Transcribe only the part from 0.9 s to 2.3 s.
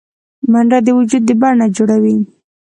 وجود د بڼه جوړوي